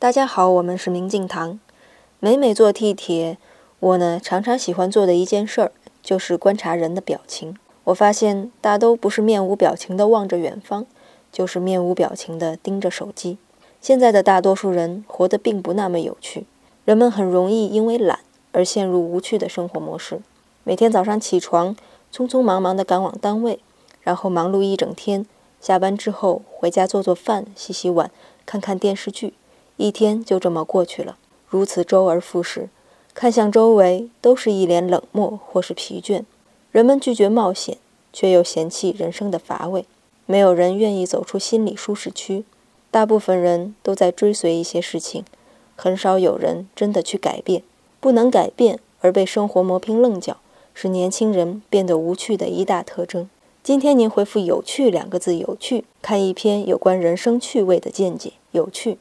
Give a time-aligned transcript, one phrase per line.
[0.00, 1.58] 大家好，我们是明镜堂。
[2.20, 3.36] 每每坐地铁，
[3.80, 5.72] 我呢常常喜欢做的一件事儿
[6.04, 7.56] 就是观察人的表情。
[7.82, 10.86] 我发现大都不是面无表情的望着远方，
[11.32, 13.38] 就是面无表情的盯着手机。
[13.80, 16.46] 现在的大多数人活得并不那么有趣，
[16.84, 18.20] 人们很容易因为懒
[18.52, 20.20] 而陷入无趣的生活模式。
[20.62, 21.74] 每天早上起床，
[22.14, 23.58] 匆匆忙忙地赶往单位，
[24.02, 25.26] 然后忙碌一整天。
[25.60, 28.12] 下班之后回家做做饭、洗洗碗、
[28.46, 29.34] 看看电视剧，
[29.78, 31.16] 一天就这么过去了。
[31.48, 32.68] 如此周而复始，
[33.14, 36.24] 看向周围都是一脸冷漠或是疲倦。
[36.70, 37.78] 人们拒绝冒险，
[38.12, 39.86] 却又嫌弃人生的乏味。
[40.26, 42.44] 没有人愿意走出心理舒适区。
[42.90, 45.24] 大部分人都在追随一些事情，
[45.76, 47.62] 很少有人真的去改变。
[48.00, 50.36] 不能改变而被生活磨平棱角。
[50.74, 53.28] 是年轻人变得无趣的一大特征。
[53.64, 58.34] 今天您回复“有趣”两个字，有趣，看一篇有关人生趣味的见解。
[58.52, 58.98] 有趣。